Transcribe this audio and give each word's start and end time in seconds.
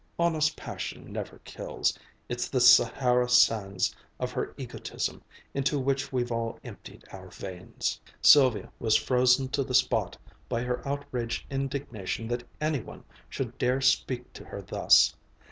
Honest 0.17 0.57
passion 0.57 1.11
never 1.13 1.37
kills. 1.43 1.95
It's 2.27 2.49
the 2.49 2.59
Sahara 2.59 3.29
sands 3.29 3.95
of 4.19 4.31
her 4.31 4.55
egotism 4.57 5.21
into 5.53 5.77
which 5.77 6.11
we've 6.11 6.31
all 6.31 6.59
emptied 6.63 7.03
our 7.13 7.27
veins." 7.29 8.01
Sylvia 8.19 8.71
was 8.79 8.95
frozen 8.95 9.49
to 9.49 9.63
the 9.63 9.75
spot 9.75 10.17
by 10.49 10.63
her 10.63 10.81
outraged 10.87 11.45
indignation 11.51 12.27
that 12.29 12.43
any 12.59 12.79
one 12.79 13.03
should 13.29 13.59
dare 13.59 13.79
speak 13.79 14.33
to 14.33 14.43
her 14.45 14.63
thus. 14.63 15.15